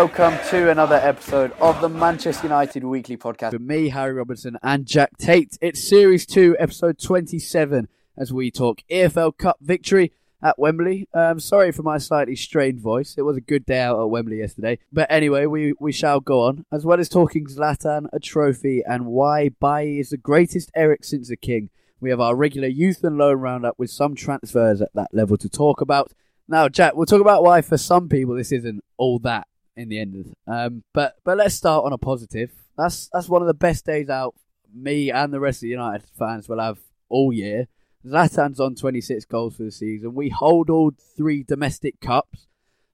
[0.00, 4.84] welcome to another episode of the Manchester United Weekly Podcast with me, Harry Robinson, and
[4.84, 5.56] Jack Tait.
[5.62, 11.08] It's Series 2, Episode 27, as we talk EFL Cup victory at Wembley.
[11.14, 13.14] Um, sorry for my slightly strained voice.
[13.16, 14.80] It was a good day out at Wembley yesterday.
[14.92, 19.06] But anyway, we, we shall go on, as well as talking Zlatan, a trophy, and
[19.06, 21.70] why Bailly is the greatest Eric since the King.
[22.00, 25.48] We have our regular youth and loan roundup with some transfers at that level to
[25.48, 26.12] talk about.
[26.46, 29.98] Now, Jack, we'll talk about why for some people this isn't all that in the
[29.98, 30.34] end.
[30.46, 32.50] Um, but but let's start on a positive.
[32.76, 34.34] That's that's one of the best days out
[34.74, 37.68] me and the rest of the United fans will have all year.
[38.04, 40.14] Zlatan's on 26 goals for the season.
[40.14, 42.46] We hold all three domestic cups,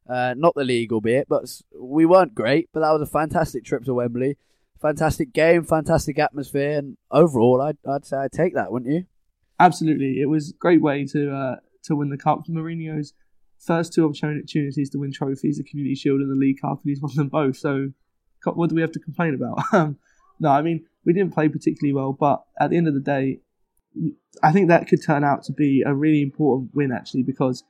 [0.08, 1.44] uh, not the league, albeit, but
[1.78, 2.70] we weren't great.
[2.72, 4.38] But that was a fantastic trip to Wembley,
[4.80, 9.04] fantastic game, fantastic atmosphere, and overall, I'd I'd say I'd take that, wouldn't you?
[9.60, 12.46] Absolutely, it was a great way to uh, to win the cup.
[12.48, 13.12] Mourinho's
[13.64, 17.00] first two opportunities to win trophies, the Community Shield and the League Cup, and he's
[17.00, 17.56] won them both.
[17.56, 17.92] So,
[18.44, 19.58] what do we have to complain about?
[19.72, 19.98] Um,
[20.40, 23.40] no, I mean we didn't play particularly well, but at the end of the day,
[24.42, 27.62] I think that could turn out to be a really important win actually because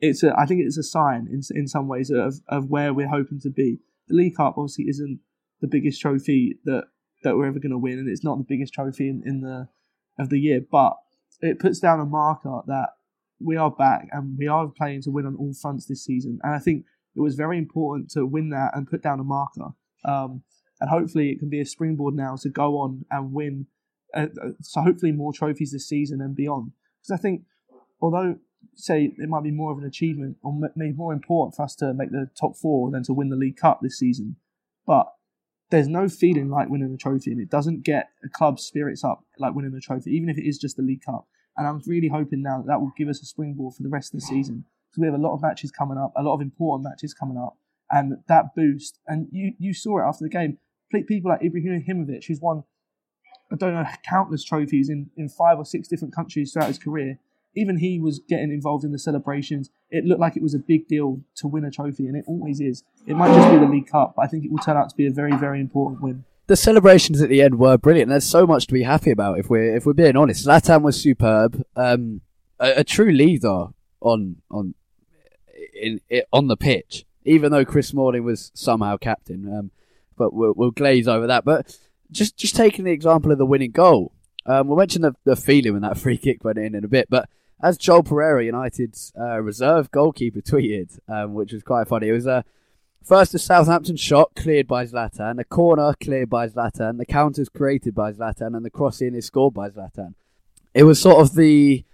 [0.00, 3.08] it's a, I think it's a sign in in some ways of of where we're
[3.08, 3.78] hoping to be.
[4.08, 5.20] The League Cup obviously isn't
[5.60, 6.84] the biggest trophy that
[7.22, 9.68] that we're ever going to win, and it's not the biggest trophy in, in the
[10.18, 10.96] of the year, but
[11.40, 12.90] it puts down a marker that
[13.40, 16.38] we are back and we are playing to win on all fronts this season.
[16.42, 19.70] And I think it was very important to win that and put down a marker.
[20.04, 20.42] Um,
[20.80, 23.66] and hopefully it can be a springboard now to go on and win.
[24.14, 26.72] Uh, uh, so hopefully more trophies this season and beyond.
[27.00, 27.42] Because I think,
[28.00, 28.38] although
[28.74, 31.94] say it might be more of an achievement or maybe more important for us to
[31.94, 34.36] make the top four than to win the League Cup this season,
[34.86, 35.12] but
[35.70, 39.24] there's no feeling like winning a trophy, and it doesn't get a club's spirits up
[39.38, 41.26] like winning a trophy, even if it is just the League Cup.
[41.58, 44.14] And I'm really hoping now that, that will give us a springboard for the rest
[44.14, 46.40] of the season because we have a lot of matches coming up, a lot of
[46.40, 47.58] important matches coming up,
[47.90, 49.00] and that boost.
[49.06, 50.58] And you you saw it after the game.
[50.90, 52.64] People like Ibrahimovic, who's won
[53.50, 57.18] I don't know countless trophies in, in five or six different countries throughout his career.
[57.54, 59.70] Even he was getting involved in the celebrations.
[59.90, 62.60] It looked like it was a big deal to win a trophy, and it always
[62.60, 62.84] is.
[63.06, 64.96] It might just be the League Cup, but I think it will turn out to
[64.96, 66.24] be a very, very important win.
[66.48, 68.08] The celebrations at the end were brilliant.
[68.08, 70.46] There's so much to be happy about if we're if we're being honest.
[70.46, 72.22] Zlatan was superb, um,
[72.58, 73.66] a, a true leader
[74.00, 74.74] on on
[75.74, 77.04] in, in on the pitch.
[77.24, 79.70] Even though Chris Smalling was somehow captain, um,
[80.16, 81.44] but we'll, we'll glaze over that.
[81.44, 81.78] But
[82.10, 84.12] just just taking the example of the winning goal,
[84.46, 87.08] um, we'll mention the, the feeling when that free kick went in in a bit.
[87.10, 87.28] But
[87.62, 92.26] as Joel Pereira, United's uh, reserve goalkeeper, tweeted, um, which was quite funny, it was
[92.26, 92.44] a
[93.04, 97.94] First, a Southampton shot cleared by Zlatan, a corner cleared by Zlatan, the counters created
[97.94, 100.14] by Zlatan, and the cross in is scored by Zlatan.
[100.74, 101.84] It was sort of the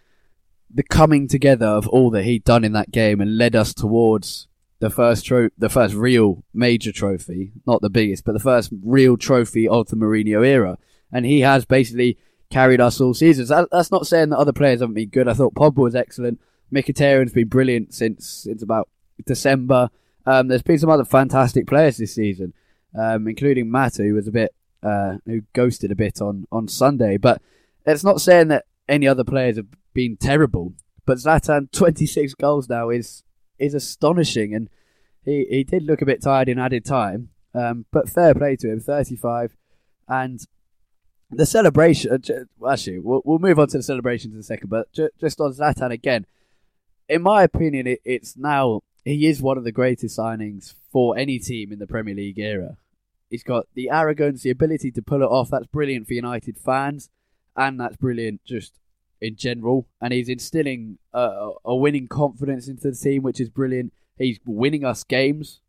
[0.72, 4.48] the coming together of all that he'd done in that game and led us towards
[4.81, 9.16] the first tro- the first real major trophy, not the biggest, but the first real
[9.16, 10.76] trophy of the Mourinho era.
[11.12, 12.19] And he has basically
[12.50, 13.48] carried us all seasons.
[13.50, 15.28] That, that's not saying that other players haven't been good.
[15.28, 16.41] I thought Pogba was excellent.
[16.72, 18.88] Mkhitaryan's been brilliant since since about
[19.25, 19.91] December.
[20.27, 22.55] Um, there's been some other fantastic players this season,
[22.99, 27.17] um, including Mata, who was a bit uh, who ghosted a bit on, on Sunday.
[27.17, 27.41] But
[27.87, 30.75] it's not saying that any other players have been terrible.
[31.07, 33.23] But Zlatan, 26 goals now is
[33.59, 34.69] is astonishing, and
[35.25, 37.31] he, he did look a bit tired in added time.
[37.55, 39.56] Um, but fair play to him, 35,
[40.09, 40.41] and
[41.31, 42.11] the celebration.
[42.12, 44.71] uh, Actually, we'll, we'll move on to the celebrations in a second.
[44.71, 46.27] But ju- just on Zlatan again,
[47.09, 51.38] in my opinion, it, it's now he is one of the greatest signings for any
[51.38, 52.76] team in the Premier League era.
[53.28, 55.50] He's got the arrogance, the ability to pull it off.
[55.50, 57.11] That's brilliant for United fans,
[57.56, 58.75] and that's brilliant just
[59.20, 59.88] in general.
[60.00, 63.93] And he's instilling a, a winning confidence into the team, which is brilliant.
[64.17, 65.61] He's winning us games.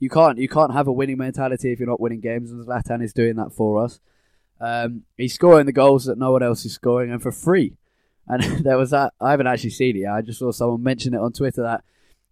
[0.00, 3.02] You can't you can't have a winning mentality if you're not winning games, and Zlatan
[3.02, 4.00] is doing that for us.
[4.60, 7.76] Um, he's scoring the goals that no one else is scoring, and for free.
[8.26, 9.14] And there was that.
[9.20, 10.00] I haven't actually seen it.
[10.00, 10.12] Yet.
[10.12, 11.84] I just saw someone mention it on Twitter that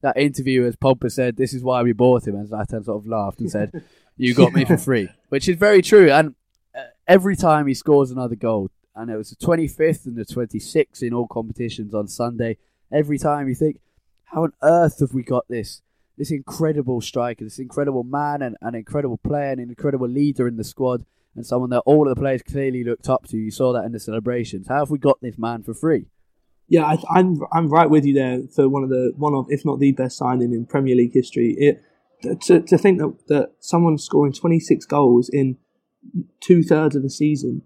[0.03, 3.07] that interview as Pogba said, "This is why we bought him," and Zlatan sort of
[3.07, 3.83] laughed and said,
[4.17, 6.11] "You got me for free," which is very true.
[6.11, 6.35] And
[6.77, 11.03] uh, every time he scores another goal, and it was the 25th and the 26th
[11.03, 12.59] in all competitions on Sunday.
[12.93, 13.81] Every time you think,
[14.25, 15.83] "How on earth have we got this
[16.19, 20.57] this incredible striker, this incredible man, and an incredible player, and an incredible leader in
[20.57, 21.05] the squad,
[21.35, 23.39] and someone that all of the players clearly looked up to.
[23.39, 24.69] You saw that in the celebrations.
[24.69, 26.07] How have we got this man for free?
[26.73, 29.63] Yeah, I, I'm I'm right with you there for one of the one of if
[29.63, 31.55] not the best signing in Premier League history.
[31.59, 31.83] It
[32.45, 35.59] to to think that that someone scoring 26 goals in
[36.41, 37.61] two thirds of the season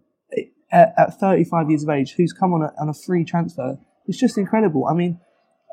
[0.73, 4.19] at, at 35 years of age, who's come on a, on a free transfer, it's
[4.19, 4.87] just incredible.
[4.87, 5.20] I mean,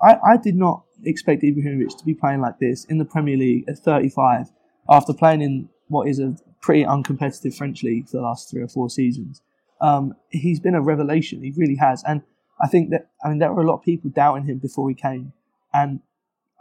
[0.03, 3.65] I, I did not expect Ibrahimovic to be playing like this in the Premier League
[3.67, 4.51] at 35
[4.87, 8.67] after playing in what is a pretty uncompetitive French league for the last three or
[8.67, 9.41] four seasons.
[9.81, 11.41] Um, he's been a revelation.
[11.41, 12.03] He really has.
[12.03, 12.21] And
[12.63, 14.95] I think that, I mean, there were a lot of people doubting him before he
[14.95, 15.33] came.
[15.73, 15.99] And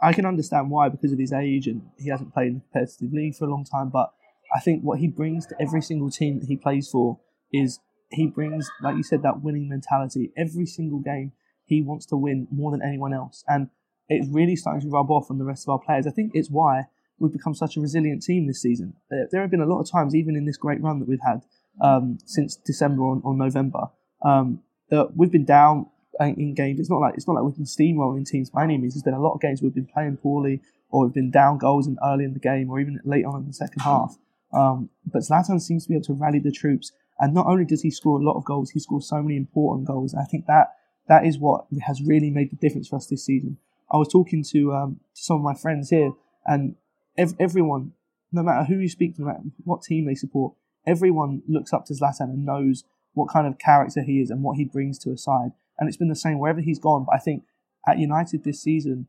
[0.01, 3.13] I can understand why because of his age and he hasn't played in the competitive
[3.13, 3.89] league for a long time.
[3.89, 4.11] But
[4.53, 7.19] I think what he brings to every single team that he plays for
[7.53, 7.79] is
[8.11, 10.33] he brings, like you said, that winning mentality.
[10.35, 11.31] Every single game,
[11.63, 13.45] he wants to win more than anyone else.
[13.47, 13.69] And
[14.09, 16.05] it's really starting to rub off on the rest of our players.
[16.05, 16.83] I think it's why
[17.17, 18.93] we've become such a resilient team this season.
[19.09, 21.43] There, have been a lot of times, even in this great run that we've had
[21.79, 23.87] um, since December or, or November,
[24.25, 25.87] um, that we've been down
[26.19, 26.79] in games.
[26.79, 28.93] It's not like it's not like we've been steamrolling teams by any means.
[28.93, 31.87] There's been a lot of games we've been playing poorly, or we've been down goals
[31.87, 34.17] in early in the game, or even late on in the second half.
[34.53, 37.81] Um, but Zlatan seems to be able to rally the troops, and not only does
[37.81, 40.13] he score a lot of goals, he scores so many important goals.
[40.13, 40.75] I think that
[41.07, 43.57] that is what has really made the difference for us this season.
[43.91, 46.11] I was talking to, um, to some of my friends here,
[46.45, 46.75] and
[47.17, 47.93] ev- everyone,
[48.31, 50.53] no matter who you speak to, no matter what team they support,
[50.85, 52.83] everyone looks up to Zlatan and knows
[53.13, 55.51] what kind of character he is and what he brings to a side.
[55.77, 57.05] And it's been the same wherever he's gone.
[57.05, 57.43] But I think
[57.87, 59.07] at United this season,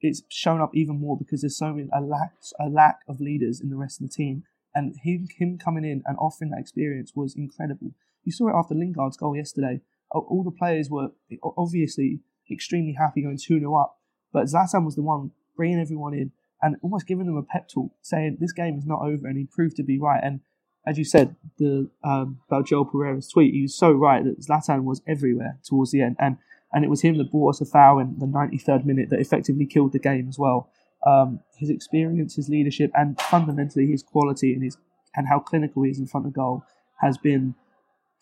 [0.00, 3.60] it's shown up even more because there's so many, a lack a lack of leaders
[3.60, 4.44] in the rest of the team.
[4.74, 7.92] And him, him coming in and offering that experience was incredible.
[8.24, 9.80] You saw it after Lingard's goal yesterday.
[10.10, 11.08] All the players were
[11.56, 12.20] obviously
[12.50, 13.98] extremely happy going 2 0 up.
[14.32, 17.92] But Zlatan was the one bringing everyone in and almost giving them a pep talk,
[18.02, 19.26] saying this game is not over.
[19.26, 20.20] And he proved to be right.
[20.22, 20.40] And
[20.86, 24.84] as you said, the um, about Joel Pereira's tweet, he was so right that Zlatan
[24.84, 26.38] was everywhere towards the end, and
[26.72, 29.66] and it was him that brought us a foul in the 93rd minute that effectively
[29.66, 30.70] killed the game as well.
[31.06, 34.76] Um, his experience, his leadership, and fundamentally his quality and his
[35.14, 36.64] and how clinical he is in front of goal
[37.00, 37.54] has been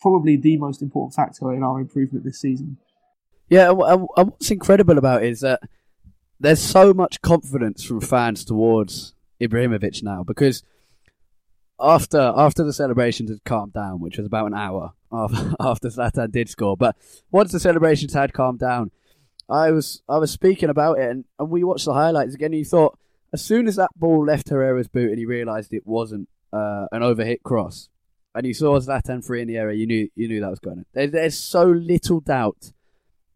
[0.01, 2.77] probably the most important factor in our improvement this season.
[3.49, 5.61] Yeah, and what's incredible about it is that
[6.39, 10.63] there's so much confidence from fans towards Ibrahimovic now because
[11.79, 16.31] after after the celebrations had calmed down, which was about an hour after after Zlatan
[16.31, 16.95] did score, but
[17.31, 18.91] once the celebrations had calmed down,
[19.49, 22.47] I was I was speaking about it, and, and we watched the highlights again.
[22.47, 22.97] And you thought
[23.33, 27.01] as soon as that ball left Herrera's boot, and he realised it wasn't uh, an
[27.01, 27.89] overhit cross,
[28.33, 30.85] and you saw Zlatan free in the area, you knew you knew that was going.
[30.93, 32.71] There, there's so little doubt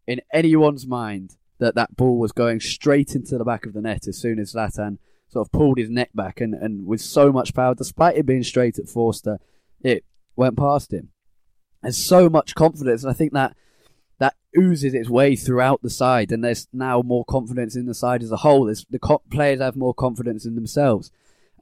[0.08, 4.08] in anyone's mind that that ball was going straight into the back of the net
[4.08, 4.98] as soon as Zlatan
[5.30, 8.44] sort of pulled his neck back and, and with so much power, despite it being
[8.44, 9.40] straight at Forster,
[9.82, 10.04] it
[10.36, 11.10] went past him.
[11.82, 13.56] There's so much confidence, and I think that
[14.18, 18.22] that oozes its way throughout the side, and there's now more confidence in the side
[18.22, 18.66] as a whole.
[18.66, 21.12] There's, the co- players have more confidence in themselves,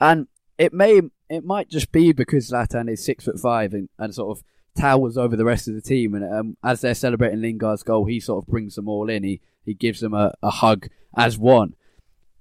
[0.01, 0.27] and
[0.57, 4.35] it may it might just be because Zlatan is six foot five and, and sort
[4.35, 4.43] of
[4.75, 8.19] towers over the rest of the team, and um, as they're celebrating Lingard's goal, he
[8.19, 9.23] sort of brings them all in.
[9.23, 11.75] He he gives them a, a hug as one.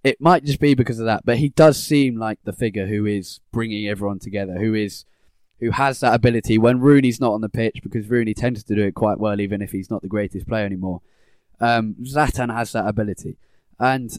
[0.05, 3.07] It might just be because of that, but he does seem like the figure who
[3.07, 5.05] is bringing everyone together, who is
[5.59, 8.85] who has that ability when Rooney's not on the pitch, because Rooney tends to do
[8.85, 11.01] it quite well, even if he's not the greatest player anymore.
[11.61, 13.39] Um, Zlatan has that ability,
[13.79, 14.11] and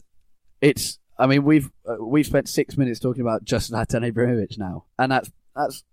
[0.60, 0.98] it's.
[1.20, 5.12] I mean, we've uh, we've spent six minutes talking about just Zlatan Ibrahimovic now, and
[5.12, 5.84] that's that's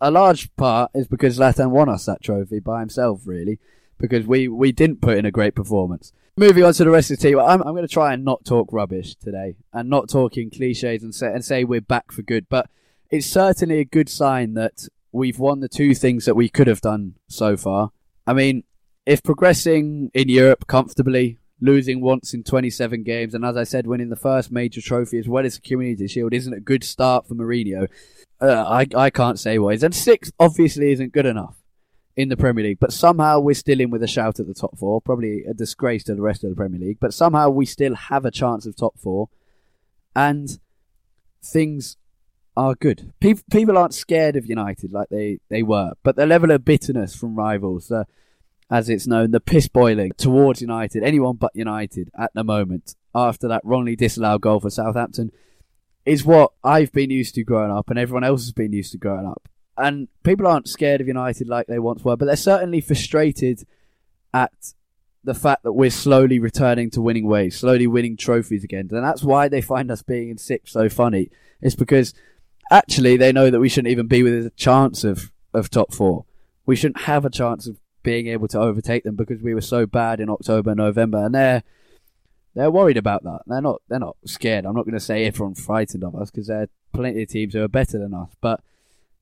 [0.00, 3.58] a large part is because Zlatan won us that trophy by himself, really,
[3.98, 6.12] because we we didn't put in a great performance.
[6.36, 8.44] Moving on to the rest of the team, I'm, I'm going to try and not
[8.46, 12.22] talk rubbish today and not talk in cliches and say, and say we're back for
[12.22, 12.46] good.
[12.48, 12.70] But
[13.10, 16.80] it's certainly a good sign that we've won the two things that we could have
[16.80, 17.90] done so far.
[18.26, 18.64] I mean,
[19.04, 24.08] if progressing in Europe comfortably, losing once in 27 games, and as I said, winning
[24.08, 27.34] the first major trophy as well as the Community Shield isn't a good start for
[27.34, 27.88] Mourinho,
[28.40, 29.82] uh, I, I can't say what is.
[29.82, 31.61] And six obviously isn't good enough
[32.16, 34.78] in the Premier League, but somehow we're still in with a shout at the top
[34.78, 35.00] four.
[35.00, 38.24] Probably a disgrace to the rest of the Premier League, but somehow we still have
[38.24, 39.28] a chance of top four,
[40.14, 40.58] and
[41.42, 41.96] things
[42.56, 43.12] are good.
[43.20, 47.14] People people aren't scared of United like they, they were, but the level of bitterness
[47.14, 48.04] from rivals, uh,
[48.70, 53.48] as it's known, the piss boiling towards United, anyone but United at the moment, after
[53.48, 55.30] that wrongly disallowed goal for Southampton,
[56.04, 58.98] is what I've been used to growing up, and everyone else has been used to
[58.98, 62.80] growing up and people aren't scared of United like they once were, but they're certainly
[62.80, 63.66] frustrated
[64.34, 64.52] at
[65.24, 68.88] the fact that we're slowly returning to winning ways, slowly winning trophies again.
[68.90, 71.30] And that's why they find us being in sixth so funny.
[71.60, 72.12] It's because
[72.70, 76.24] actually they know that we shouldn't even be with a chance of, of top four.
[76.66, 79.86] We shouldn't have a chance of being able to overtake them because we were so
[79.86, 81.62] bad in October, and November, and they're
[82.54, 83.40] they're worried about that.
[83.46, 84.66] They're not they're not scared.
[84.66, 87.54] I'm not going to say everyone's frightened of us because there are plenty of teams
[87.54, 88.60] who are better than us, but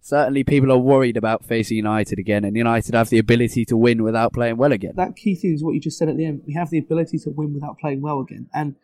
[0.01, 4.03] certainly people are worried about facing United again, and United have the ability to win
[4.03, 4.93] without playing well again.
[4.97, 6.43] That key thing is what you just said at the end.
[6.47, 8.77] We have the ability to win without playing well again, and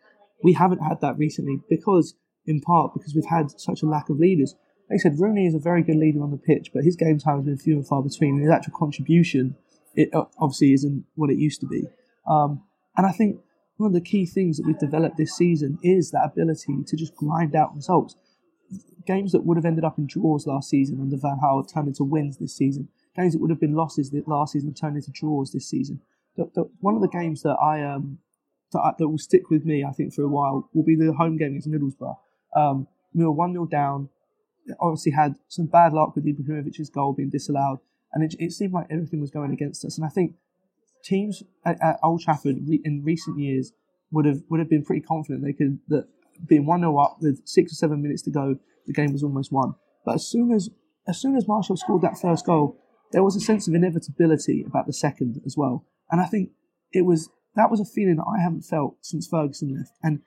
[0.43, 4.19] we haven't had that recently because, in part, because we've had such a lack of
[4.19, 4.55] leaders.
[4.89, 7.19] Like I said, Rooney is a very good leader on the pitch, but his game
[7.19, 9.55] time has been few and far between, and his actual contribution,
[9.95, 11.83] it uh, obviously isn't what it used to be.
[12.27, 12.63] Um,
[12.95, 13.41] and I think
[13.77, 17.15] one of the key things that we've developed this season is that ability to just
[17.15, 18.15] grind out results
[19.05, 22.03] games that would have ended up in draws last season under Van Gaal turned into
[22.03, 22.89] wins this season.
[23.15, 26.01] Games that would have been losses last season turned into draws this season.
[26.35, 28.19] The, the, one of the games that I um
[28.73, 31.37] that, that will stick with me, I think, for a while will be the home
[31.37, 32.17] game against Middlesbrough.
[32.55, 34.09] Um, we were one 0 down.
[34.79, 37.79] Obviously, had some bad luck with Ibrahimovic's goal being disallowed,
[38.11, 39.97] and it, it seemed like everything was going against us.
[39.97, 40.35] And I think
[41.03, 43.71] teams at, at Old Trafford in recent years
[44.11, 46.07] would have would have been pretty confident they could that
[46.45, 49.51] being one 0 up with six or seven minutes to go the game was almost
[49.51, 49.75] won.
[50.05, 50.69] But as soon as
[51.07, 52.77] as soon as Martial scored that first goal,
[53.11, 55.85] there was a sense of inevitability about the second as well.
[56.11, 56.51] And I think
[56.91, 59.91] it was that was a feeling that I haven't felt since Ferguson left.
[60.01, 60.21] And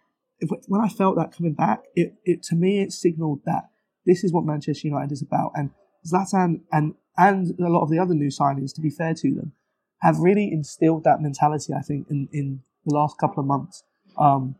[0.68, 3.64] when I felt that coming back, it, it to me it signalled that
[4.06, 5.52] this is what Manchester United is about.
[5.54, 5.70] And
[6.06, 9.52] Zlatan and and a lot of the other new signings, to be fair to them,
[10.00, 11.72] have really instilled that mentality.
[11.72, 13.82] I think in in the last couple of months.
[14.18, 14.56] Um,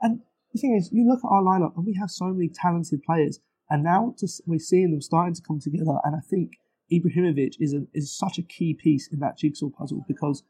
[0.00, 0.20] and
[0.52, 3.40] the thing is, you look at our lineup and we have so many talented players,
[3.70, 4.14] and now
[4.46, 5.98] we're seeing them starting to come together.
[6.04, 6.52] And I think
[6.92, 10.42] Ibrahimovic is a, is such a key piece in that jigsaw puzzle because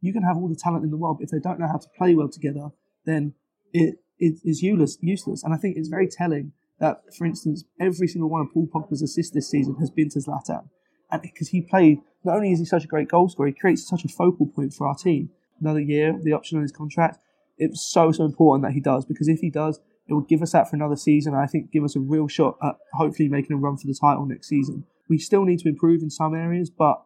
[0.00, 1.76] you can have all the talent in the world, but if they don't know how
[1.76, 2.70] to play well together,
[3.04, 3.34] then
[3.72, 4.96] it, it is useless.
[5.02, 5.42] Useless.
[5.44, 9.02] And I think it's very telling that, for instance, every single one of Paul Pogba's
[9.02, 10.70] assists this season has been to Zlatan,
[11.10, 13.86] and because he played, not only is he such a great goal scorer, he creates
[13.86, 15.30] such a focal point for our team.
[15.60, 17.18] Another year, the option on his contract
[17.60, 20.52] it's so so important that he does because if he does, it will give us
[20.52, 21.34] that for another season.
[21.34, 24.26] I think give us a real shot at hopefully making a run for the title
[24.26, 24.84] next season.
[25.08, 27.02] We still need to improve in some areas, but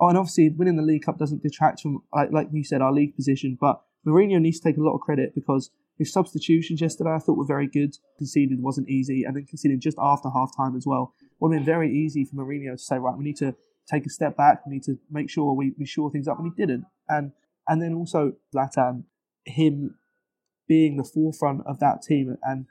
[0.00, 2.92] oh, and obviously winning the League Cup doesn't detract from like like you said our
[2.92, 3.56] league position.
[3.60, 7.36] But Mourinho needs to take a lot of credit because his substitutions yesterday I thought
[7.36, 7.94] were very good.
[8.16, 11.66] Conceded wasn't easy, and then conceding just after half time as well would have been
[11.66, 13.54] very easy for Mourinho to say right we need to
[13.90, 14.64] take a step back.
[14.66, 16.84] We need to make sure we, we shore things up, and he didn't.
[17.08, 17.32] And
[17.68, 19.04] and then also Zlatan
[19.44, 19.96] him
[20.68, 22.66] being the forefront of that team and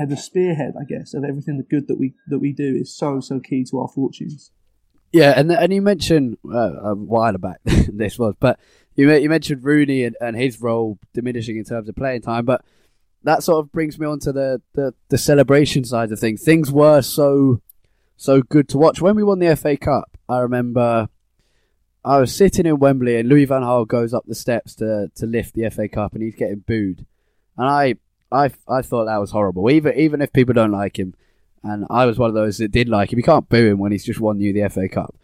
[0.00, 2.94] and the spearhead, I guess, of everything the good that we that we do is
[2.94, 4.52] so so key to our fortunes.
[5.12, 8.60] Yeah, and and you mentioned uh, a while back this was, but
[8.94, 12.64] you you mentioned Rooney and, and his role diminishing in terms of playing time, but
[13.24, 16.42] that sort of brings me on to the, the, the celebration side of things.
[16.42, 17.60] Things were so
[18.16, 20.16] so good to watch when we won the FA Cup.
[20.28, 21.08] I remember
[22.08, 25.26] I was sitting in Wembley and Louis Van Gaal goes up the steps to, to
[25.26, 27.04] lift the FA Cup and he's getting booed.
[27.58, 27.96] And I,
[28.32, 29.70] I, I thought that was horrible.
[29.70, 31.14] Even even if people don't like him,
[31.62, 33.18] and I was one of those that did like him.
[33.18, 35.14] You can't boo him when he's just won you the FA Cup.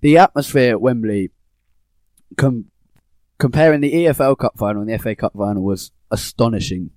[0.00, 1.30] The atmosphere at Wembley,
[2.36, 2.72] com-
[3.38, 6.90] comparing the EFL Cup final and the FA Cup final, was astonishing.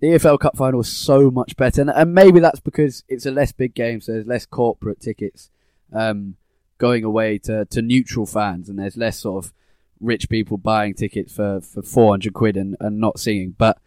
[0.00, 3.30] The EFL Cup final was so much better, and, and maybe that's because it's a
[3.30, 5.50] less big game, so there's less corporate tickets.
[5.92, 6.34] Um,
[6.82, 9.52] going away to, to neutral fans, and there's less sort of
[10.00, 13.54] rich people buying tickets for, for 400 quid and, and not singing.
[13.56, 13.78] But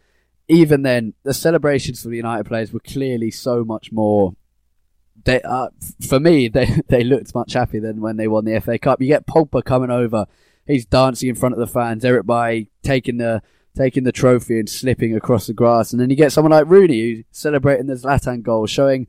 [0.48, 4.34] even then, the celebrations for the United players were clearly so much more.
[5.24, 5.68] They, uh,
[6.08, 9.02] for me, they they looked much happier than when they won the FA Cup.
[9.02, 10.24] You get Pogba coming over,
[10.66, 12.02] he's dancing in front of the fans.
[12.02, 13.42] Eric Bailly taking the
[13.76, 17.00] taking the trophy and slipping across the grass, and then you get someone like Rooney
[17.00, 19.06] who's celebrating the Zlatan goal, showing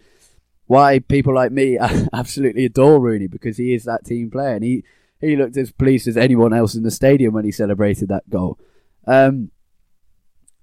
[0.67, 1.77] why people like me
[2.13, 4.83] absolutely adore Rooney because he is that team player and he,
[5.19, 8.59] he looked as pleased as anyone else in the stadium when he celebrated that goal.
[9.05, 9.51] Um,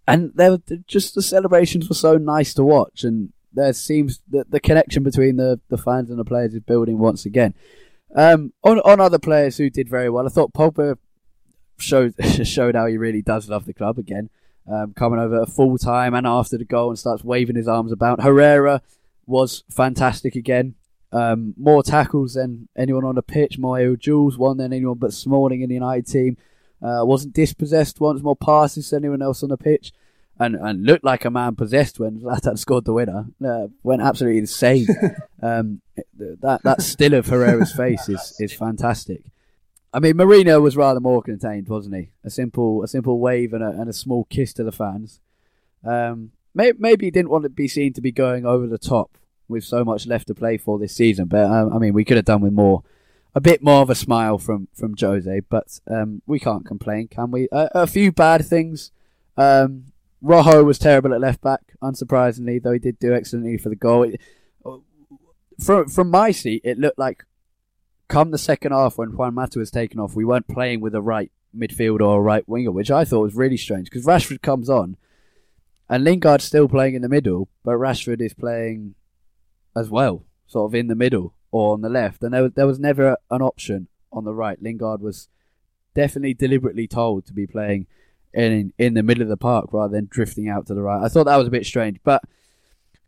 [0.06, 4.60] and there just the celebrations were so nice to watch and there seems that the
[4.60, 7.54] connection between the, the fans and the players is building once again.
[8.14, 10.98] Um, on on other players who did very well, I thought Pogba
[11.78, 14.30] showed showed how he really does love the club again.
[14.70, 18.22] Um, coming over full time and after the goal and starts waving his arms about.
[18.22, 18.82] Herrera
[19.26, 20.74] was fantastic again.
[21.12, 23.58] Um, more tackles than anyone on the pitch.
[23.58, 26.36] Mario Jules won than anyone but Smalling in the United team.
[26.82, 29.92] Uh, wasn't dispossessed once, more passes than anyone else on the pitch.
[30.38, 33.26] And, and looked like a man possessed when Zlatan scored the winner.
[33.44, 34.86] Uh, went absolutely insane.
[35.42, 35.80] um,
[36.16, 39.22] that that still of Herrera's face is, is fantastic.
[39.92, 42.10] I mean, Mourinho was rather more contained, wasn't he?
[42.24, 45.20] A simple, a simple wave and a, and a small kiss to the fans.
[45.84, 49.18] Um, maybe, he didn't want to be seen to be going over the top
[49.48, 51.26] with so much left to play for this season.
[51.26, 52.82] But um, I mean, we could have done with more,
[53.34, 55.40] a bit more of a smile from from Jose.
[55.48, 57.48] But um, we can't complain, can we?
[57.52, 58.92] a few bad things.
[59.36, 59.86] Um,
[60.22, 64.04] Rojo was terrible at left back, unsurprisingly, though he did do excellently for the goal.
[64.04, 64.20] It,
[65.62, 67.24] from from my seat, it looked like
[68.08, 71.02] come the second half when Juan Mata was taken off, we weren't playing with a
[71.02, 74.68] right midfielder or a right winger, which I thought was really strange because Rashford comes
[74.68, 74.96] on
[75.88, 78.94] and Lingard's still playing in the middle, but Rashford is playing
[79.76, 82.66] as well, sort of in the middle or on the left, and there was, there
[82.66, 84.60] was never an option on the right.
[84.62, 85.28] Lingard was
[85.94, 87.86] definitely deliberately told to be playing
[88.32, 91.04] in in the middle of the park rather than drifting out to the right.
[91.04, 92.22] I thought that was a bit strange, but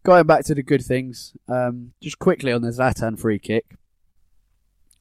[0.05, 3.77] going back to the good things, um, just quickly on the Zlatan free kick.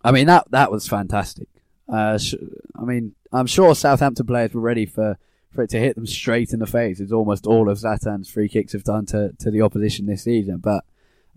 [0.03, 1.47] I mean that that was fantastic.
[1.87, 2.35] Uh, sh-
[2.75, 5.17] I mean, I'm sure Southampton players were ready for,
[5.55, 8.49] for it to hit them straight in the face, as almost all of Zlatan's free
[8.49, 10.57] kicks have done to, to the opposition this season.
[10.57, 10.83] But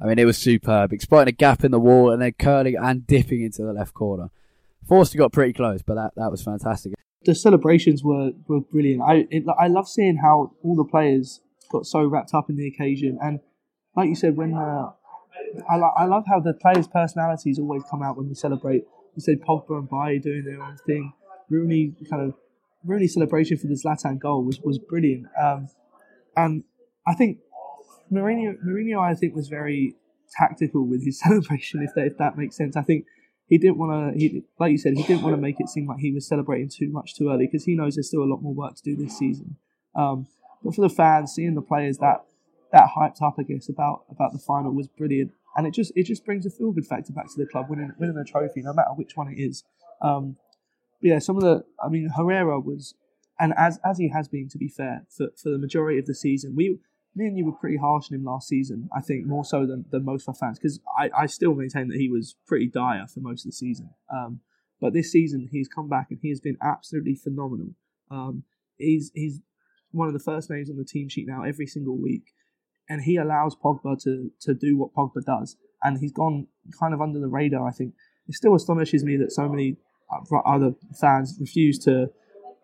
[0.01, 3.07] I mean, it was superb, exploiting a gap in the wall and then curling and
[3.07, 4.31] dipping into the left corner.
[4.87, 6.95] Forster got pretty close, but that, that was fantastic.
[7.25, 9.03] The celebrations were, were brilliant.
[9.03, 12.67] I it, I love seeing how all the players got so wrapped up in the
[12.67, 13.41] occasion, and
[13.97, 14.91] like you said, when uh,
[15.69, 18.85] I, lo- I love how the players' personalities always come out when we celebrate.
[19.17, 21.13] You said Pogba and Bailly doing their own thing.
[21.51, 22.35] Rooney kind of
[22.85, 25.27] Rooney celebration for the Zlatan goal was, was brilliant.
[25.41, 25.69] Um,
[26.37, 26.65] and
[27.07, 27.39] I think
[28.13, 29.95] Mourinho, Mourinho, I think, was very
[30.39, 32.77] tactical with his celebration, if that, if that makes sense.
[32.77, 33.05] I think
[33.49, 35.87] he didn't want to, he, like you said, he didn't want to make it seem
[35.87, 38.43] like he was celebrating too much too early because he knows there's still a lot
[38.43, 39.57] more work to do this season.
[39.95, 40.27] Um,
[40.63, 42.25] but for the fans, seeing the players that
[42.73, 46.05] that hyped up, I guess, about about the final was brilliant, and it just it
[46.05, 48.75] just brings a feel good factor back to the club, winning winning a trophy, no
[48.75, 49.65] matter which one it is.
[50.03, 50.37] Um,
[51.01, 52.95] yeah, some of the, I mean, Herrera was,
[53.39, 56.15] and as as he has been, to be fair, for for the majority of the
[56.15, 56.79] season, we
[57.15, 58.89] me and you were pretty harsh on him last season.
[58.97, 61.89] I think more so than, than most of our fans because I, I still maintain
[61.89, 63.91] that he was pretty dire for most of the season.
[64.13, 64.41] Um,
[64.81, 67.75] but this season he's come back and he has been absolutely phenomenal.
[68.11, 68.45] Um,
[68.77, 69.41] he's he's
[69.91, 72.33] one of the first names on the team sheet now every single week,
[72.89, 76.47] and he allows Pogba to to do what Pogba does, and he's gone
[76.79, 77.67] kind of under the radar.
[77.67, 77.95] I think
[78.29, 79.77] it still astonishes me that so many
[80.45, 82.11] other fans refuse to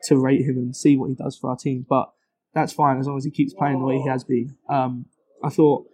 [0.04, 2.12] to rate him and see what he does for our team, but
[2.54, 4.57] that's fine as long as he keeps playing the way he has been.
[4.68, 5.07] Um,
[5.42, 5.87] I thought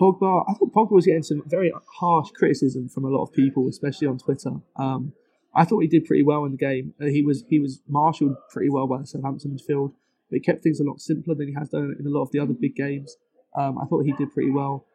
[0.00, 3.68] Pogba, I thought Pogba was getting some very harsh criticism from a lot of people,
[3.68, 4.52] especially on Twitter.
[4.76, 5.12] Um,
[5.54, 6.94] I thought he did pretty well in the game.
[7.00, 9.92] Uh, he was he was marshalled pretty well by the Southampton midfield,
[10.30, 12.30] but he kept things a lot simpler than he has done in a lot of
[12.30, 13.16] the other big games.
[13.56, 14.86] Um, I thought he did pretty well.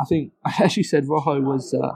[0.00, 1.72] I think, as you said, Rojo was.
[1.72, 1.92] Uh,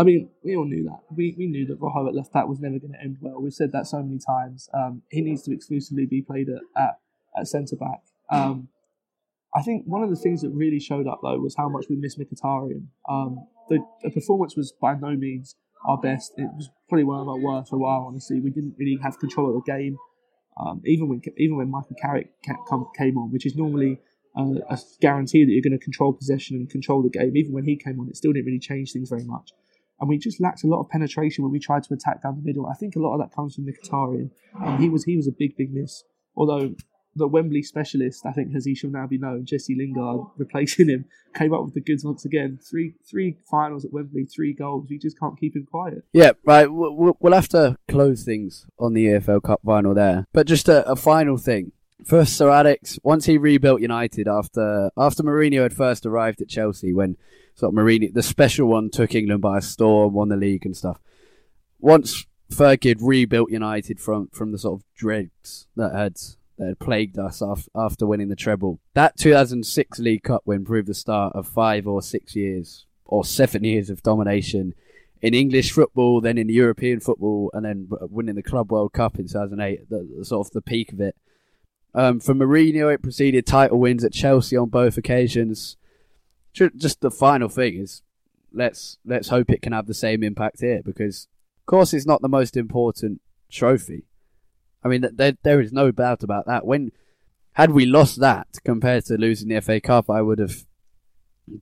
[0.00, 1.00] I mean, we all knew that.
[1.14, 3.40] We, we knew that Rojo at left back was never going to end well.
[3.42, 4.66] We've said that so many times.
[4.72, 6.94] Um, he needs to exclusively be played at, at
[7.38, 8.00] at centre back.
[8.30, 8.68] Um,
[9.54, 11.96] I think one of the things that really showed up though was how much we
[11.96, 12.86] miss Mkhitaryan.
[13.08, 16.32] Um, the, the performance was by no means our best.
[16.38, 18.06] It was probably one of our worst for a while.
[18.08, 19.98] Honestly, we didn't really have control of the game.
[20.58, 22.30] Um, even when even when Michael Carrick
[22.96, 24.00] came on, which is normally
[24.36, 27.36] a guarantee that you're going to control possession and control the game.
[27.36, 29.50] Even when he came on, it still didn't really change things very much.
[30.00, 32.42] And we just lacked a lot of penetration when we tried to attack down the
[32.42, 32.66] middle.
[32.66, 34.30] I think a lot of that comes from Mkhitaryan.
[34.64, 36.04] Um, he was he was a big big miss.
[36.36, 36.74] Although
[37.16, 41.04] the Wembley specialist, I think, as he shall now be known, Jesse Lingard, replacing him,
[41.34, 42.58] came up with the goods once again.
[42.68, 44.86] Three three finals at Wembley, three goals.
[44.88, 46.04] We just can't keep him quiet.
[46.12, 46.66] Yeah, right.
[46.70, 50.26] We'll have to close things on the EFL Cup final there.
[50.32, 51.72] But just a, a final thing.
[52.04, 56.92] First, Sir Alex, once he rebuilt United after after Mourinho had first arrived at Chelsea,
[56.94, 57.16] when
[57.60, 60.76] sort of Mourinho, the special one, took England by a storm, won the league and
[60.76, 60.98] stuff.
[61.78, 66.16] Once Fergie had rebuilt United from, from the sort of dregs that had
[66.58, 67.42] that had plagued us
[67.74, 68.80] after winning the treble.
[68.92, 73.64] That 2006 League Cup win proved the start of five or six years or seven
[73.64, 74.74] years of domination
[75.22, 79.26] in English football, then in European football, and then winning the Club World Cup in
[79.26, 81.16] 2008, the, the sort of the peak of it.
[81.94, 85.76] Um, for Mourinho, it preceded title wins at Chelsea on both occasions.
[86.52, 88.02] Just the final thing is,
[88.52, 91.28] let's let's hope it can have the same impact here because,
[91.60, 94.04] of course, it's not the most important trophy,
[94.82, 96.66] I mean, there there is no doubt about that.
[96.66, 96.92] When
[97.52, 100.64] had we lost that compared to losing the FA Cup, I would have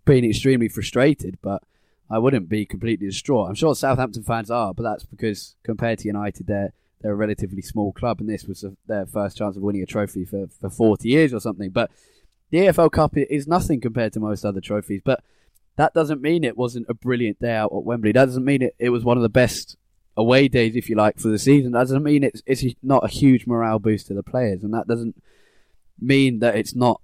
[0.04, 1.62] been extremely frustrated, but
[2.10, 3.48] I wouldn't be completely distraught.
[3.48, 7.62] I'm sure Southampton fans are, but that's because compared to United, they're they're a relatively
[7.62, 10.68] small club, and this was a, their first chance of winning a trophy for, for
[10.68, 11.70] 40 years or something.
[11.70, 11.90] But
[12.50, 15.02] the EFL Cup is nothing compared to most other trophies.
[15.04, 15.22] But
[15.76, 18.12] that doesn't mean it wasn't a brilliant day out at Wembley.
[18.12, 19.76] That doesn't mean it, it was one of the best
[20.16, 21.72] away days, if you like, for the season.
[21.72, 24.88] That doesn't mean it's it's not a huge morale boost to the players, and that
[24.88, 25.22] doesn't
[26.00, 27.00] mean that it's not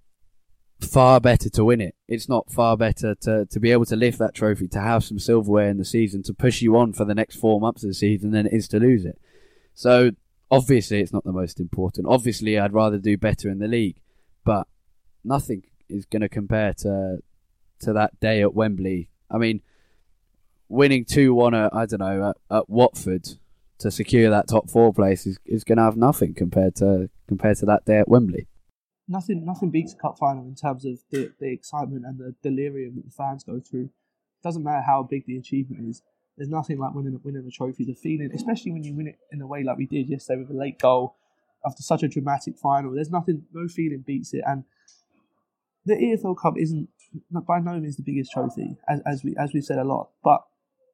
[0.81, 1.95] far better to win it.
[2.09, 5.19] It's not far better to, to be able to lift that trophy, to have some
[5.19, 7.95] silverware in the season, to push you on for the next four months of the
[7.95, 9.19] season than it is to lose it.
[9.75, 10.11] So
[10.51, 12.07] obviously it's not the most important.
[12.09, 14.01] Obviously I'd rather do better in the league,
[14.45, 14.67] but
[15.25, 17.19] nothing is going to compare to
[17.81, 19.11] to that day at Wembley.
[19.31, 19.63] I mean,
[20.69, 23.29] winning two one at I don't know at, at Watford
[23.79, 27.57] to secure that top four place is, is going to have nothing compared to compared
[27.59, 28.47] to that day at Wembley
[29.09, 32.97] nothing nothing beats a cup final in terms of the, the excitement and the delirium
[32.97, 33.91] that the fans go through.
[34.43, 36.03] Doesn't matter how big the achievement is.
[36.37, 37.85] There's nothing like winning winning a trophy.
[37.85, 40.51] The feeling, especially when you win it in a way like we did yesterday with
[40.51, 41.17] a late goal
[41.65, 42.93] after such a dramatic final.
[42.93, 44.43] There's nothing, no feeling beats it.
[44.47, 44.65] And
[45.87, 46.89] the EFL Cup isn't
[47.47, 50.11] by no means the biggest trophy, as, as we as we've said a lot.
[50.23, 50.43] But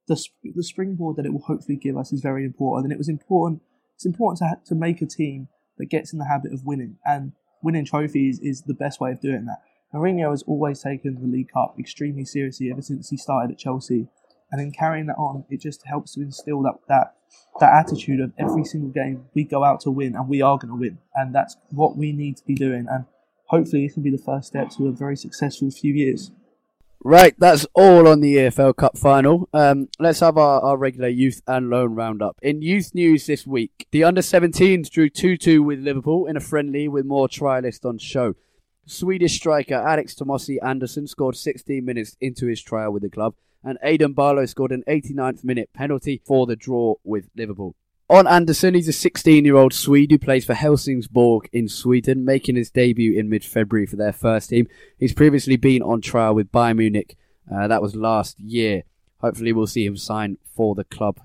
[0.09, 0.23] the
[0.55, 2.87] the springboard that it will hopefully give us is very important.
[2.87, 3.63] And it was important.
[3.95, 5.49] It's important to to make a team
[5.79, 9.21] that gets in the habit of winning and winning trophies is the best way of
[9.21, 9.63] doing that.
[9.95, 14.09] Mourinho has always taken the League Cup extremely seriously ever since he started at Chelsea,
[14.53, 17.15] and in carrying that on, it just helps to instill that that
[17.59, 20.71] that attitude of every single game we go out to win and we are going
[20.71, 22.87] to win, and that's what we need to be doing.
[22.89, 23.05] And
[23.51, 26.31] hopefully, it can be the first step to a very successful few years.
[27.03, 29.49] Right, that's all on the EFL Cup final.
[29.55, 32.37] Um, let's have our, our regular youth and loan roundup.
[32.43, 36.41] In youth news this week, the under 17s drew 2 2 with Liverpool in a
[36.41, 38.35] friendly with more trialists on show.
[38.85, 43.35] Swedish striker Alex Timossi Andersson scored 16 minutes into his trial with the club,
[43.65, 47.75] and Aidan Barlow scored an 89th minute penalty for the draw with Liverpool.
[48.11, 52.57] On Andersson, he's a 16 year old Swede who plays for Helsingborg in Sweden, making
[52.57, 54.67] his debut in mid February for their first team.
[54.99, 57.17] He's previously been on trial with Bayern Munich,
[57.55, 58.83] uh, that was last year.
[59.19, 61.21] Hopefully, we'll see him sign for the club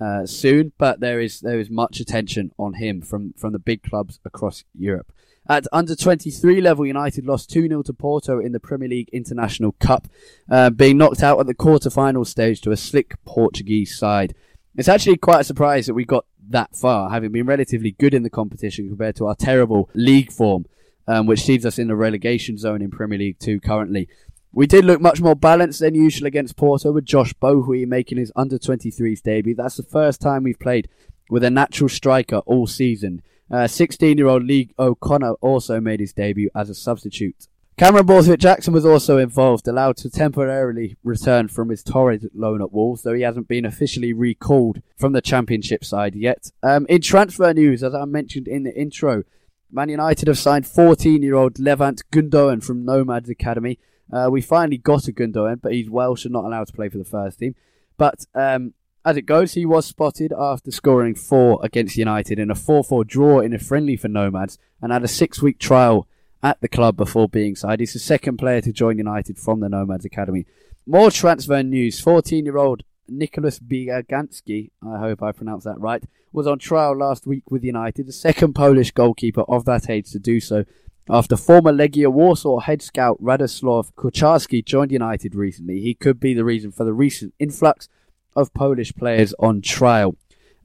[0.00, 3.82] uh, soon, but there is there is much attention on him from, from the big
[3.82, 5.12] clubs across Europe.
[5.48, 9.72] At under 23 level, United lost 2 0 to Porto in the Premier League International
[9.80, 10.06] Cup,
[10.48, 14.36] uh, being knocked out at the quarter final stage to a slick Portuguese side.
[14.78, 18.22] It's actually quite a surprise that we got that far, having been relatively good in
[18.22, 20.66] the competition compared to our terrible league form,
[21.08, 24.08] um, which leaves us in the relegation zone in Premier League 2 currently.
[24.52, 28.30] We did look much more balanced than usual against Porto, with Josh Bohui making his
[28.36, 29.56] under 23s debut.
[29.56, 30.88] That's the first time we've played
[31.28, 33.20] with a natural striker all season.
[33.66, 37.48] 16 uh, year old Lee O'Connor also made his debut as a substitute.
[37.78, 42.72] Cameron Borthwick Jackson was also involved, allowed to temporarily return from his torrid loan at
[42.72, 46.50] Wolves, though he hasn't been officially recalled from the Championship side yet.
[46.60, 49.22] Um, in transfer news, as I mentioned in the intro,
[49.70, 53.78] Man United have signed 14 year old Levant Gundogan from Nomads Academy.
[54.12, 56.98] Uh, we finally got a Gundogan, but he's Welsh and not allowed to play for
[56.98, 57.54] the first team.
[57.96, 62.56] But um, as it goes, he was spotted after scoring four against United in a
[62.56, 66.08] 4 4 draw in a friendly for Nomads and had a six week trial
[66.42, 67.80] at the club before being signed.
[67.80, 70.46] He's the second player to join United from the Nomads Academy.
[70.86, 72.00] More transfer news.
[72.00, 77.26] 14 year old Nicholas Biagansky, I hope I pronounced that right, was on trial last
[77.26, 80.64] week with United, the second Polish goalkeeper of that age to do so.
[81.10, 86.44] After former Legia Warsaw head scout Radoslaw Kucharski joined United recently, he could be the
[86.44, 87.88] reason for the recent influx
[88.36, 90.16] of Polish players on trial.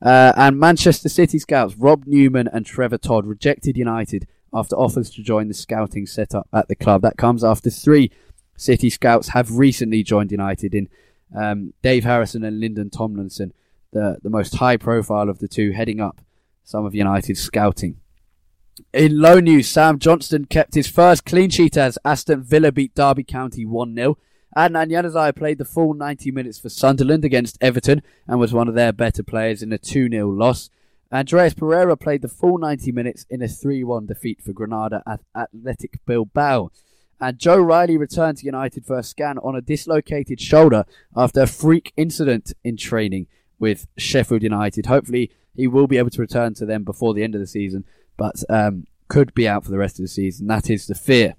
[0.02, 5.24] Uh, and Manchester City scouts Rob Newman and Trevor Todd rejected United after offers to
[5.24, 7.02] join the scouting setup at the club.
[7.02, 8.12] That comes after three
[8.56, 10.88] City scouts have recently joined United in
[11.36, 13.54] um, Dave Harrison and Lyndon Tomlinson,
[13.92, 16.22] the, the most high profile of the two, heading up
[16.64, 17.98] some of United's scouting.
[18.94, 23.24] In low news, Sam Johnstone kept his first clean sheet as Aston Villa beat Derby
[23.24, 24.18] County 1 0.
[24.56, 28.76] Adnan Januzaj played the full 90 minutes for Sunderland against Everton and was one of
[28.76, 30.70] their better players in a 2 0 loss.
[31.14, 35.22] Andreas Pereira played the full 90 minutes in a 3 1 defeat for Granada at
[35.36, 36.72] Athletic Bilbao.
[37.22, 41.48] And Joe Riley returned to United for a scan on a dislocated shoulder after a
[41.48, 43.28] freak incident in training
[43.60, 44.88] with Sheffield United.
[44.88, 47.86] Hopefully, he will be able to return to them before the end of the season,
[48.18, 50.48] but um, could be out for the rest of the season.
[50.48, 51.36] That is the fear.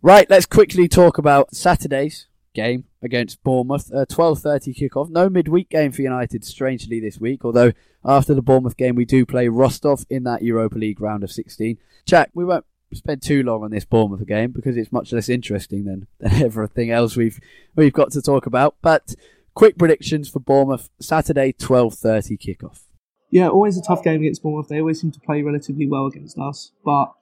[0.00, 3.92] Right, let's quickly talk about Saturday's game against Bournemouth.
[3.94, 5.10] Uh, a 12.30 kickoff.
[5.10, 7.72] No midweek game for United, strangely, this week, although
[8.04, 11.78] after the Bournemouth game, we do play Rostov in that Europa League round of 16.
[12.04, 15.84] Jack, we won't spend too long on this Bournemouth game because it's much less interesting
[15.84, 17.38] than, than everything else we've
[17.76, 18.76] we've got to talk about.
[18.82, 19.14] But
[19.54, 22.82] quick predictions for Bournemouth Saturday 12:30 kickoff.
[23.30, 24.68] Yeah, always a tough game against Bournemouth.
[24.68, 27.12] They always seem to play relatively well against us, but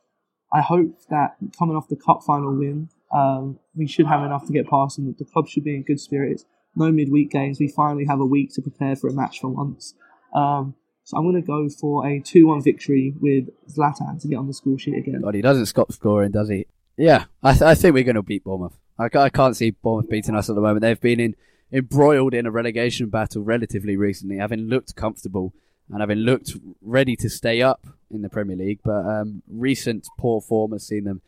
[0.52, 4.52] I hope that coming off the cup final win, um, we should have enough to
[4.52, 5.14] get past them.
[5.18, 6.44] The club should be in good spirits.
[6.74, 7.60] No midweek games.
[7.60, 9.94] We finally have a week to prepare for a match for once.
[10.34, 10.74] Um,
[11.04, 14.48] so I'm going to go for a 2 1 victory with Zlatan to get on
[14.48, 15.20] the score sheet again.
[15.22, 16.66] God, he doesn't stop scoring, does he?
[16.96, 18.76] Yeah, I, th- I think we're going to beat Bournemouth.
[18.98, 20.80] I, I can't see Bournemouth beating us at the moment.
[20.80, 21.36] They've been in
[21.72, 25.52] embroiled in a relegation battle relatively recently, having looked comfortable
[25.90, 28.80] and having looked ready to stay up in the Premier League.
[28.84, 31.20] But um, recent poor form has seen them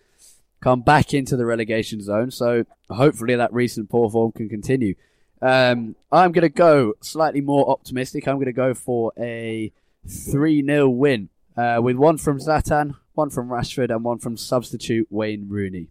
[0.60, 2.30] come back into the relegation zone.
[2.30, 4.94] So hopefully that recent poor form can continue.
[5.42, 8.26] Um, I'm going to go slightly more optimistic.
[8.26, 9.72] I'm going to go for a
[10.08, 15.06] 3 0 win uh, with one from Zlatan, one from Rashford, and one from substitute
[15.10, 15.88] Wayne Rooney.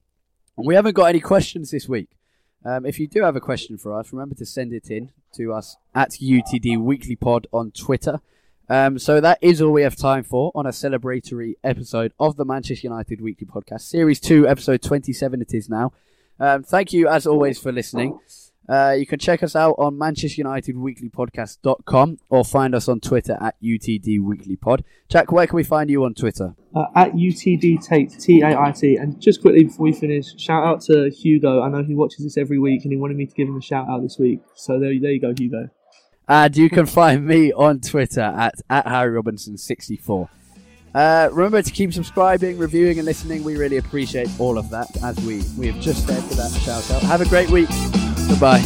[0.58, 2.10] And we haven't got any questions this week.
[2.63, 5.54] Um, if you do have a question for us, remember to send it in to
[5.54, 8.21] us at UTD Weekly Pod on Twitter.
[8.69, 12.45] Um, so that is all we have time for on a celebratory episode of the
[12.45, 15.93] Manchester United Weekly Podcast, Series 2, Episode 27 it is now.
[16.39, 18.19] Um, thank you, as always, for listening.
[18.67, 22.99] Uh, you can check us out on Manchester United Weekly Podcast.com or find us on
[22.99, 24.84] Twitter at UTD Weekly Pod.
[25.08, 26.56] Jack, where can we find you on Twitter?
[26.75, 28.95] Uh, at UTD Tait, T A I T.
[28.95, 31.62] And just quickly before we finish, shout out to Hugo.
[31.62, 33.62] I know he watches this every week and he wanted me to give him a
[33.62, 34.39] shout out this week.
[34.56, 35.69] So there, there you go, Hugo.
[36.28, 40.30] And you can find me on Twitter at, at Harry Robinson64.
[40.94, 43.44] Uh, remember to keep subscribing, reviewing, and listening.
[43.44, 46.90] We really appreciate all of that, as we, we have just said for that shout
[46.92, 47.02] out.
[47.04, 47.70] Have a great week.
[48.30, 48.64] Goodbye.